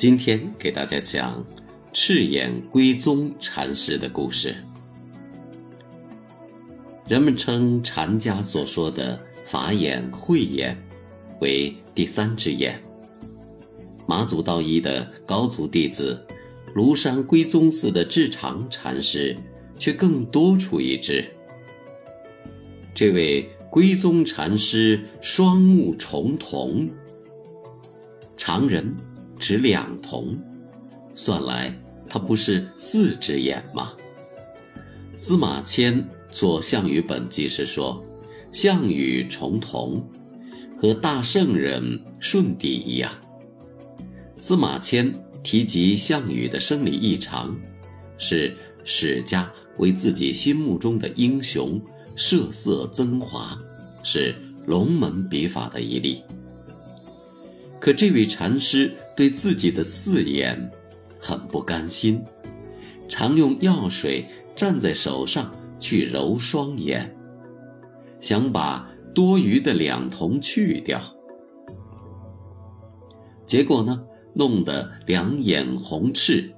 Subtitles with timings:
[0.00, 1.44] 今天给大家讲
[1.92, 4.54] 赤眼归宗禅师的故事。
[7.06, 10.74] 人们称禅家所说的法眼、慧眼
[11.42, 12.80] 为第三只眼。
[14.06, 16.18] 马祖道一的高祖弟子
[16.74, 19.36] 庐山归宗寺的智常禅师
[19.78, 21.22] 却更多出一只。
[22.94, 26.88] 这位归宗禅师双目重瞳，
[28.38, 28.96] 常人。
[29.40, 30.38] 只两瞳，
[31.14, 31.74] 算来
[32.08, 33.92] 他不是四只眼吗？
[35.16, 38.04] 司马迁做《项羽本纪》时说
[38.52, 40.02] ：“项羽重瞳，
[40.76, 43.10] 和大圣人舜帝一样。”
[44.36, 47.58] 司马迁提及项羽的生理异常，
[48.18, 51.80] 是史家为自己心目中的英雄
[52.14, 53.58] 设色增华，
[54.02, 54.34] 是
[54.66, 56.22] 龙门笔法的一例。
[57.80, 60.70] 可这位禅师对自己的四眼
[61.18, 62.22] 很不甘心，
[63.08, 65.50] 常用药水蘸在手上
[65.80, 67.16] 去揉双眼，
[68.20, 71.00] 想把多余的两瞳去掉。
[73.46, 74.04] 结果呢，
[74.34, 76.52] 弄得两眼红赤，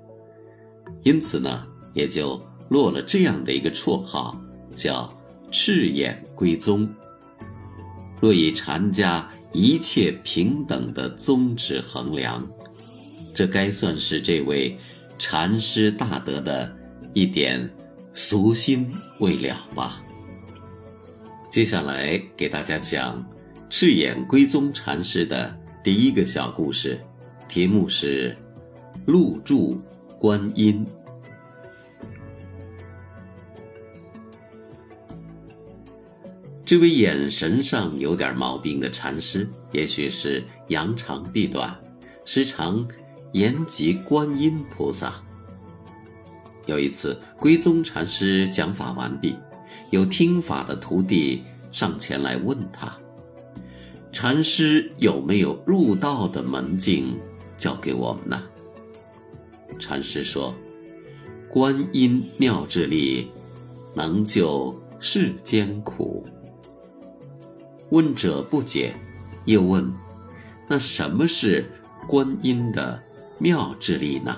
[1.04, 4.36] 因此呢，也就落了这样的一个绰号，
[4.74, 5.08] 叫
[5.52, 6.92] “赤眼归宗”。
[8.20, 9.30] 若以禅家。
[9.52, 12.48] 一切平等的宗旨衡量，
[13.34, 14.78] 这该算是这位
[15.18, 16.74] 禅师大德的
[17.12, 17.70] 一点
[18.12, 18.90] 俗心
[19.20, 20.02] 未了吧。
[21.50, 23.24] 接下来给大家讲
[23.68, 26.98] 赤眼归宗禅师的第一个小故事，
[27.46, 28.34] 题目是
[29.04, 29.78] 《入住
[30.18, 30.86] 观音》。
[36.72, 41.78] 这位眼神上有点毛病的禅师，也许是扬长避短，
[42.24, 42.88] 时常
[43.34, 45.22] 言及观音菩萨。
[46.64, 49.36] 有一次，归宗禅师讲法完毕，
[49.90, 52.90] 有听法的徒弟上前来问他
[54.10, 57.20] ：“禅师有没有入道的门径
[57.54, 58.42] 教给我们呢？”
[59.78, 60.54] 禅师说
[61.52, 63.30] ：“观音妙智力，
[63.94, 66.26] 能救世间苦。”
[67.92, 68.94] 问者不解，
[69.44, 69.92] 又问
[70.66, 71.70] ：“那什么是
[72.08, 73.02] 观音的
[73.38, 74.34] 妙智力呢？”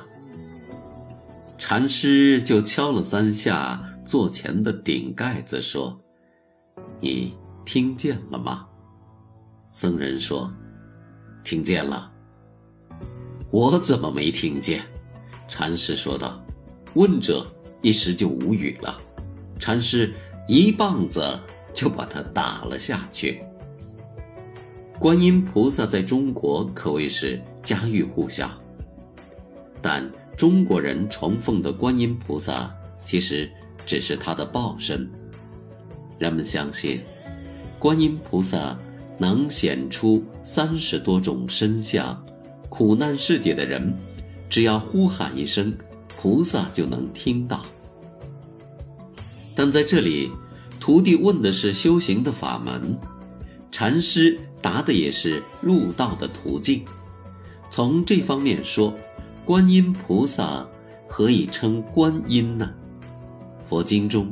[1.56, 5.96] 禅师就敲了三下座前的顶盖子，说
[6.98, 7.32] ：“你
[7.64, 8.66] 听见了吗？”
[9.70, 10.52] 僧人说
[11.44, 12.10] ：“听见了。”
[13.52, 14.82] 我怎么没听见？
[15.46, 16.44] 禅师说道。
[16.94, 17.46] 问者
[17.82, 19.00] 一时就无语了。
[19.60, 20.12] 禅师
[20.48, 21.38] 一棒子。
[21.74, 23.42] 就把他打了下去。
[24.98, 28.48] 观音菩萨在中国可谓是家喻户晓，
[29.82, 33.50] 但中国人崇奉的观音菩萨其实
[33.84, 35.10] 只是他的报身。
[36.16, 37.02] 人们相信，
[37.78, 38.78] 观音菩萨
[39.18, 42.24] 能显出三十多种身相，
[42.68, 43.92] 苦难世界的人
[44.48, 45.76] 只要呼喊一声，
[46.16, 47.64] 菩萨就能听到。
[49.56, 50.30] 但在这里。
[50.84, 52.98] 徒弟问的是修行的法门，
[53.72, 56.84] 禅师答的也是入道的途径。
[57.70, 58.94] 从这方面说，
[59.46, 60.68] 观音菩萨
[61.08, 62.70] 何以称观音呢？
[63.66, 64.30] 佛经中，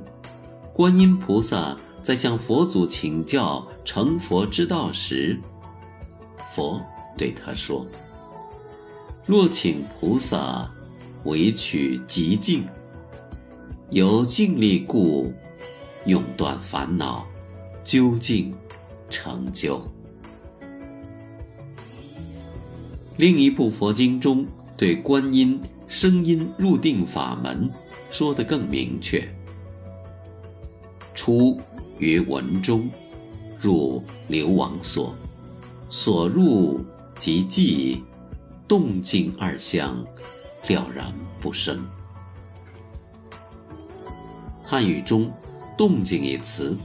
[0.75, 5.41] 观音菩萨在向佛祖请教成佛之道时，
[6.55, 6.79] 佛
[7.17, 7.87] 对他说
[9.25, 10.71] ：“若请菩萨
[11.25, 12.67] 为取极境，
[13.89, 15.33] 有尽力故。”
[16.05, 17.27] 永断烦恼，
[17.85, 18.53] 究竟
[19.09, 19.81] 成就。
[23.17, 24.45] 另一部佛经中
[24.77, 27.71] 对观音声音入定法门
[28.11, 29.29] 说得更明确：
[31.15, 31.61] 出
[31.99, 32.91] 于文中，
[33.61, 35.15] 入流亡所，
[35.89, 36.85] 所入
[37.19, 38.01] 即寂，
[38.67, 40.05] 动静二相
[40.67, 41.81] 了然不生。
[44.65, 45.33] 汉语中。
[45.77, 46.77] 动静一词，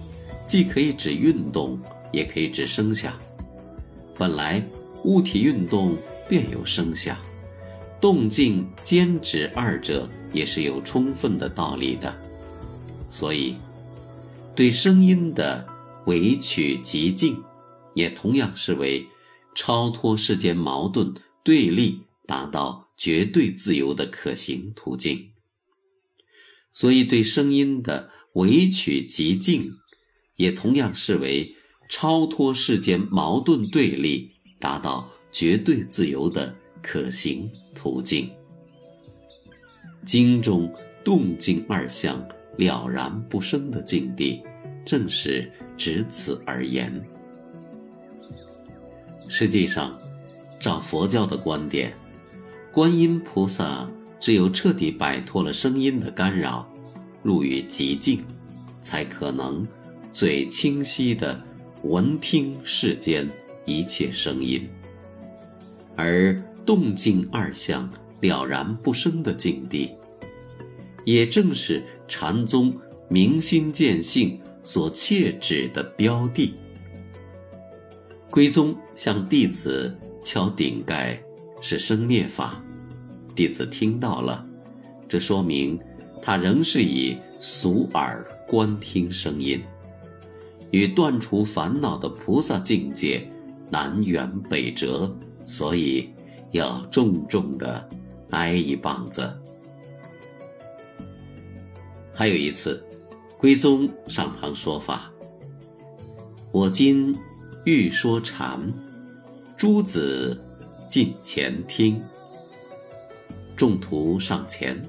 [0.45, 1.79] 既可以指运动，
[2.11, 3.13] 也可以指声响。
[4.17, 4.65] 本来
[5.03, 5.97] 物体运动
[6.27, 7.17] 便有声响，
[8.01, 12.15] 动静兼指二者也是有充分的道理的。
[13.09, 13.55] 所以，
[14.55, 15.67] 对声音的
[16.07, 17.43] 委曲极静，
[17.93, 19.07] 也同样视为
[19.55, 21.13] 超脱世间矛盾
[21.43, 25.31] 对立，达到绝对自由的可行途径。
[26.71, 29.73] 所以，对声音的委曲极静，
[30.35, 31.55] 也同样视为
[31.89, 38.29] 超脱世间矛盾对立，达到绝对自由的可行途径。
[40.05, 40.71] 经中
[41.03, 42.23] 动静二相
[42.57, 44.43] 了然不生的境地，
[44.85, 47.03] 正是只此而言。
[49.27, 49.99] 实际上，
[50.59, 51.97] 照佛教的观点，
[52.71, 53.89] 观音菩萨。
[54.19, 56.67] 只有彻底摆脱了声音的干扰，
[57.27, 58.23] 入于极静，
[58.79, 59.67] 才可能
[60.13, 61.43] 最清晰地
[61.83, 63.29] 闻听世间
[63.65, 64.65] 一切声音。
[65.97, 67.91] 而动静二相
[68.21, 69.91] 了然不生的境地，
[71.03, 72.73] 也正是禅宗
[73.09, 76.55] 明心见性所切指的标的。
[78.29, 79.93] 归宗向弟子
[80.23, 81.21] 敲顶盖，
[81.59, 82.63] 是生灭法。
[83.35, 84.45] 弟子听到了，
[85.09, 85.77] 这说明
[86.27, 89.63] 他仍是以俗耳观听声音，
[90.71, 93.25] 与断除烦恼的菩萨境界
[93.69, 95.09] 南辕北辙，
[95.45, 96.13] 所以
[96.51, 97.87] 要重重的
[98.31, 99.33] 挨一棒子。
[102.13, 102.83] 还有一次，
[103.37, 105.09] 归宗上堂说法，
[106.51, 107.17] 我今
[107.63, 108.61] 欲说禅，
[109.55, 110.37] 诸子
[110.89, 112.03] 近前听。
[113.55, 114.83] 众徒上前，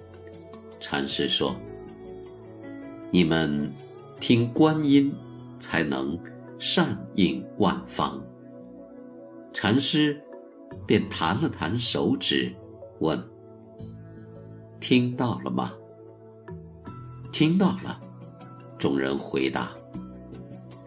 [0.80, 1.56] 禅师说
[3.10, 3.70] ：“你们
[4.20, 5.12] 听观音，
[5.58, 6.18] 才能
[6.58, 8.22] 善应万方。”
[9.52, 10.20] 禅师
[10.86, 12.54] 便弹了弹手指，
[13.00, 13.22] 问
[14.78, 15.72] ：“听到了吗？”
[17.32, 17.98] 听到了，
[18.78, 19.70] 众人回答：“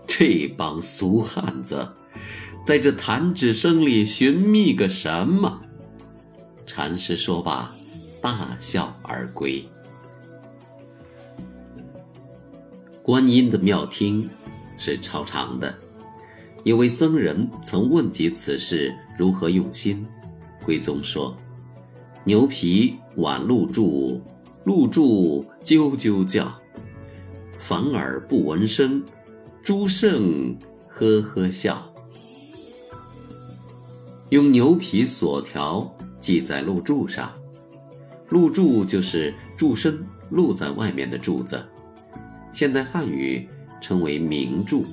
[0.07, 1.87] 这帮俗汉子，
[2.65, 5.61] 在这弹指声里寻觅个什么？”
[6.65, 7.73] 禅师说罢，
[8.21, 9.63] 大笑而归。
[13.03, 14.29] 观音的妙听
[14.77, 15.73] 是超长的。
[16.63, 20.05] 有位僧人曾问及此事如何用心，
[20.63, 21.35] 归宗说
[22.23, 24.21] ：“牛皮挽露柱，
[24.63, 26.51] 露柱啾啾叫，
[27.57, 29.03] 反而不闻声，
[29.63, 30.55] 诸圣
[30.87, 31.91] 呵呵笑。
[34.29, 37.33] 用牛皮锁条。”系在露柱上，
[38.29, 41.59] 露柱就是柱身露在外面的柱子，
[42.51, 43.47] 现代汉语
[43.79, 44.85] 称为明柱。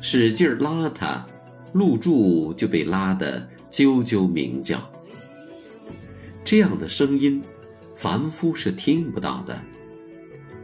[0.00, 1.24] 使劲拉它，
[1.72, 4.78] 露柱就被拉得啾啾鸣叫。
[6.44, 7.40] 这样的声音，
[7.94, 9.62] 凡夫是听不到的，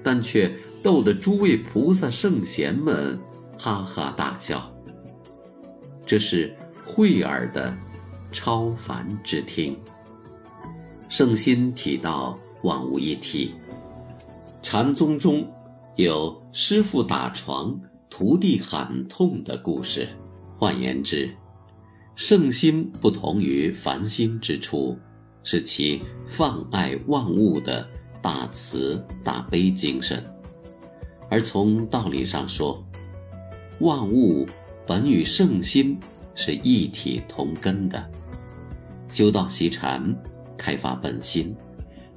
[0.03, 0.53] 但却
[0.83, 3.19] 逗得诸位菩萨圣贤们
[3.59, 4.73] 哈哈大笑。
[6.05, 6.53] 这是
[6.85, 7.77] 慧耳的
[8.33, 9.79] 超凡之听。
[11.09, 13.55] 圣心体道，万物一体。
[14.63, 15.47] 禅宗中
[15.99, 17.77] 有师傅打床，
[18.09, 20.09] 徒弟喊痛的故事。
[20.57, 21.29] 换言之，
[22.15, 24.97] 圣心不同于凡心之处，
[25.43, 27.85] 是其放爱万物的
[28.23, 30.23] 大慈大悲精神。
[31.29, 32.81] 而从道理上说，
[33.81, 34.47] 万物
[34.87, 35.99] 本与圣心
[36.37, 38.09] 是一体同根的。
[39.11, 40.17] 修道习禅。
[40.57, 41.55] 开发本心，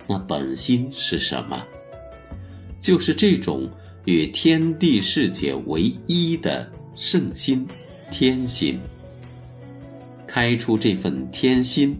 [0.07, 1.63] 那本心是什么？
[2.81, 3.69] 就是这种
[4.03, 7.65] 与天地世界为一的圣心、
[8.11, 8.77] 天心。
[10.27, 11.97] 开出这份天心，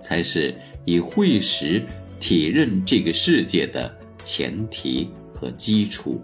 [0.00, 0.52] 才是
[0.84, 1.84] 以慧识
[2.18, 6.20] 体认这个世界的前提和基础。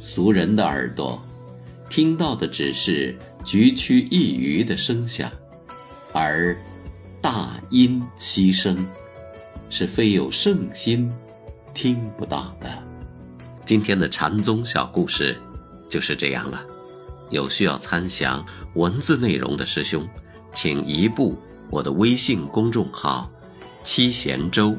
[0.00, 1.20] 俗人的耳朵，
[1.88, 5.32] 听到的只是局区一隅的声响，
[6.12, 6.56] 而。
[7.18, 8.86] 大音希声，
[9.68, 11.10] 是非有圣心
[11.76, 12.66] 听不到的。
[13.66, 15.38] 今天的禅宗小故事
[15.86, 16.64] 就是这样了。
[17.28, 18.42] 有需要参详
[18.76, 20.08] 文字内容的师兄，
[20.54, 21.36] 请移步
[21.70, 23.30] 我的微信公众号
[23.84, 24.74] “七贤舟”。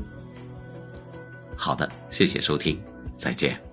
[1.56, 2.82] 好的，谢谢收听，
[3.16, 3.67] 再见。